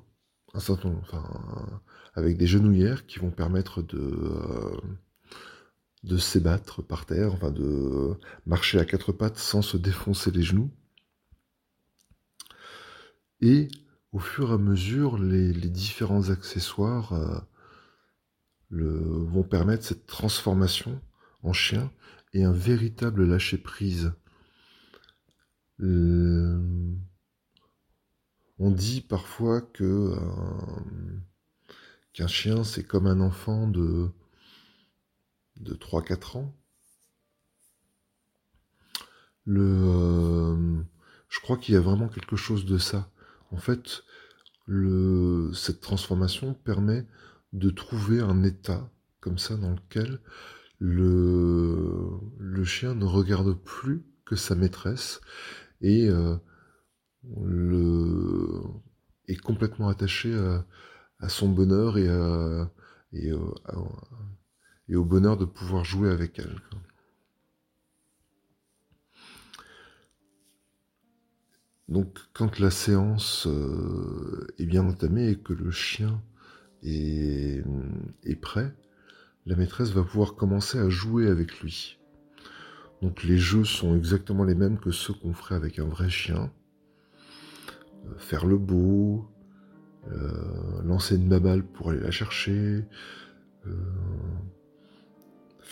un 0.53 0.61
certain, 0.61 0.91
enfin, 0.91 1.83
avec 2.15 2.37
des 2.37 2.47
genouillères 2.47 3.07
qui 3.07 3.19
vont 3.19 3.31
permettre 3.31 3.83
de, 3.83 4.81
de 6.05 6.19
s'ébattre 6.19 6.83
par 6.83 7.07
terre, 7.07 7.33
enfin 7.35 7.51
de 7.51 8.15
marcher 8.47 8.79
à 8.79 8.85
quatre 8.85 9.13
pattes 9.13 9.39
sans 9.39 9.63
se 9.63 9.77
défoncer 9.77 10.31
les 10.31 10.43
genoux. 10.43 10.71
Et 13.41 13.69
au 14.13 14.19
fur 14.19 14.51
et 14.51 14.55
à 14.55 14.59
mesure, 14.59 15.19
les, 15.19 15.53
différents 15.53 16.31
accessoires 16.31 17.13
euh, 17.15 17.41
vont 18.71 19.43
permettre 19.43 19.85
cette 19.85 20.07
transformation 20.07 21.01
en 21.43 21.53
chien 21.53 21.91
et 22.33 22.45
un 22.45 22.53
véritable 22.53 23.25
lâcher-prise. 23.27 24.13
Euh, 25.81 26.61
on 28.59 28.71
dit 28.71 29.01
parfois 29.01 29.63
que 29.63 29.85
euh, 29.85 30.17
qu'un 32.13 32.29
chien 32.29 32.63
c'est 32.63 32.85
comme 32.85 33.07
un 33.07 33.21
enfant 33.21 33.67
de, 33.67 34.11
de 35.65 35.75
3-4 35.75 36.39
ans. 36.39 36.57
Le, 39.47 40.85
je 41.29 41.41
crois 41.41 41.57
qu'il 41.57 41.75
y 41.75 41.77
a 41.77 41.81
vraiment 41.81 42.09
quelque 42.09 42.37
chose 42.37 42.65
de 42.65 42.79
ça. 42.79 43.11
En 43.51 43.57
fait, 43.57 44.05
cette 44.67 45.81
transformation 45.81 46.55
permet 46.55 47.07
de 47.53 47.71
trouver 47.71 48.21
un 48.21 48.43
état 48.43 48.91
comme 49.21 49.39
ça 49.39 49.57
dans 49.57 49.71
lequel 49.71 50.21
le, 50.79 52.21
chien 52.65 52.95
ne 52.95 53.05
regarde 53.05 53.53
plus 53.53 54.05
que 54.25 54.37
sa 54.37 54.55
maîtresse 54.55 55.21
et 55.81 56.09
euh, 56.09 56.37
est 59.29 59.37
complètement 59.37 59.89
attaché 59.89 60.35
à, 60.35 61.29
son 61.29 61.49
bonheur 61.49 61.97
et, 61.99 62.09
et, 63.13 63.33
et, 64.89 64.97
au 64.97 65.05
bonheur 65.05 65.37
de 65.37 65.45
pouvoir 65.45 65.85
jouer 65.85 66.11
avec 66.11 66.39
elle. 66.39 66.61
Donc 71.89 72.19
quand 72.33 72.59
la 72.59 72.71
séance 72.71 73.47
euh, 73.47 74.47
est 74.59 74.67
bien 74.67 74.87
entamée 74.87 75.29
et 75.29 75.37
que 75.37 75.53
le 75.53 75.71
chien 75.71 76.23
est, 76.83 77.63
prêt, 78.41 78.75
la 79.47 79.57
maîtresse 79.57 79.91
va 79.91 80.03
pouvoir 80.03 80.35
commencer 80.35 80.79
à 80.79 80.89
jouer 80.89 81.29
avec 81.29 81.61
lui. 81.61 81.99
Donc 83.03 83.23
les 83.23 83.37
jeux 83.37 83.65
sont 83.65 83.97
exactement 83.97 84.45
les 84.45 84.55
mêmes 84.55 84.79
que 84.79 84.91
ceux 84.91 85.13
qu'on 85.13 85.35
ferait 85.35 85.55
avec 85.55 85.79
un 85.79 85.87
vrai 85.87 86.09
chien. 86.09 86.51
Euh, 88.07 88.19
faire 88.19 88.47
le 88.47 88.57
beau, 88.57 89.29
euh, 90.11 90.83
lancer 90.85 91.17
une 91.17 91.29
baballe 91.29 91.65
pour 91.65 91.91
aller 91.91 92.01
la 92.01 92.11
chercher, 92.11 92.85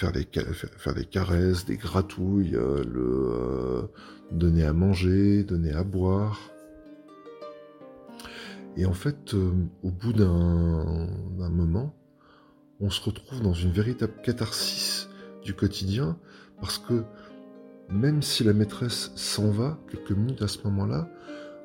faire 0.02 0.12
des, 0.12 0.26
faire 0.78 0.94
des 0.94 1.04
caresses, 1.04 1.64
des 1.64 1.76
gratouilles, 1.76 2.56
euh, 2.56 2.82
le 2.84 3.30
euh, 3.30 3.82
donner 4.32 4.64
à 4.64 4.72
manger, 4.72 5.44
donner 5.44 5.72
à 5.72 5.84
boire. 5.84 6.40
Et 8.76 8.84
en 8.84 8.94
fait, 8.94 9.34
euh, 9.34 9.52
au 9.84 9.90
bout 9.90 10.12
d'un 10.12 11.06
moment, 11.50 11.94
on 12.80 12.90
se 12.90 13.00
retrouve 13.00 13.42
dans 13.42 13.52
une 13.52 13.70
véritable 13.70 14.14
catharsis 14.24 15.08
du 15.44 15.54
quotidien, 15.54 16.18
parce 16.60 16.78
que 16.78 17.04
même 17.88 18.22
si 18.22 18.42
la 18.42 18.54
maîtresse 18.54 19.12
s'en 19.14 19.50
va 19.50 19.78
quelques 19.88 20.12
minutes 20.12 20.42
à 20.42 20.48
ce 20.48 20.58
moment-là, 20.64 21.08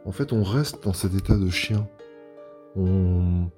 en 0.05 0.11
fait, 0.11 0.31
on 0.31 0.43
reste 0.43 0.83
dans 0.83 0.93
cet 0.93 1.15
état 1.15 1.37
de 1.37 1.49
chien. 1.49 1.87
On, 2.75 3.49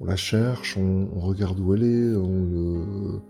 on 0.00 0.04
la 0.04 0.16
cherche, 0.16 0.76
on, 0.76 1.18
regarde 1.18 1.58
où 1.60 1.72
elle 1.74 1.84
est, 1.84 2.14
on, 2.14 3.22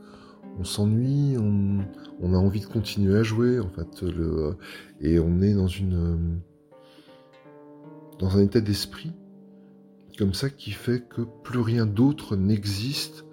on 0.59 0.64
s'ennuie, 0.64 1.37
on, 1.38 2.33
a 2.33 2.37
envie 2.37 2.61
de 2.61 2.67
continuer 2.67 3.19
à 3.19 3.23
jouer, 3.23 3.59
en 3.59 3.69
fait, 3.69 4.05
et 5.01 5.19
on 5.19 5.40
est 5.40 5.55
dans 5.55 5.67
une 5.67 6.40
dans 8.19 8.37
un 8.37 8.43
état 8.43 8.61
d'esprit 8.61 9.12
comme 10.19 10.35
ça 10.35 10.51
qui 10.51 10.71
fait 10.71 11.03
que 11.09 11.23
plus 11.43 11.61
rien 11.61 11.87
d'autre 11.87 12.37
n'existe 12.37 13.25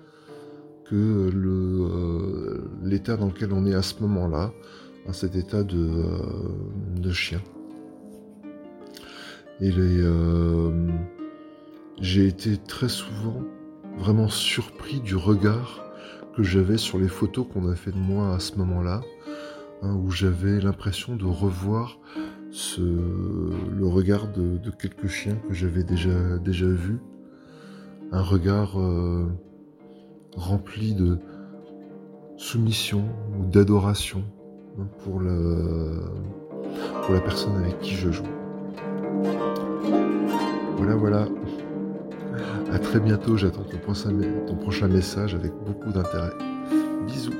que 0.86 1.32
euh, 1.34 2.70
l'état 2.84 3.18
dans 3.18 3.28
lequel 3.28 3.54
on 3.54 3.66
est 3.66 3.74
à 3.74 3.82
ce 3.82 4.02
moment-là, 4.02 4.52
dans 5.06 5.14
cet 5.14 5.36
état 5.36 5.64
de, 5.64 5.78
euh, 5.78 7.12
chien. 7.12 7.42
Et 9.62 9.72
euh, 9.78 10.72
j'ai 12.00 12.28
été 12.28 12.58
très 12.58 12.90
souvent 12.90 13.42
vraiment 13.98 14.28
surpris 14.28 15.00
du 15.00 15.16
regard 15.16 15.91
que 16.36 16.44
j'avais 16.44 16.78
sur 16.78 16.98
les 16.98 17.08
photos 17.08 17.46
qu'on 17.52 17.70
a 17.70 17.76
fait 17.76 17.92
de 17.92 17.98
moi 17.98 18.34
à 18.34 18.40
ce 18.40 18.56
moment-là, 18.58 19.02
hein, 19.82 19.96
où 19.96 20.12
j'avais 20.12 20.60
l'impression 20.60 21.16
de 21.16 21.26
revoir 21.26 22.00
ce, 22.52 22.82
le 22.82 23.88
regard 23.88 24.28
de, 24.28 24.60
quelques 24.72 25.08
chiens 25.08 25.38
que 25.48 25.54
j'avais 25.54 25.84
déjà, 25.84 26.38
déjà 26.38 26.68
vus. 26.68 27.00
Un 28.12 28.24
regard 28.24 28.80
euh, 28.80 29.28
rempli 30.36 30.94
de 30.94 31.20
soumission 32.36 33.06
ou 33.40 33.46
d'adoration 33.46 34.24
hein, 34.80 34.88
pour, 35.00 35.22
pour 37.04 37.14
la 37.14 37.22
personne 37.22 37.56
avec 37.58 37.80
qui 37.80 37.96
je 37.96 38.12
joue. 38.12 38.24
Voilà, 40.78 40.96
voilà. 40.96 41.28
À 42.72 42.80
très 42.80 43.00
bientôt, 43.00 43.36
j'attends 43.36 43.64
ton 43.64 44.56
prochain, 44.56 44.88
message 44.88 45.36
avec 45.36 45.52
beaucoup 45.66 45.92
d'intérêt. 45.92 46.32
Bisous 47.06 47.34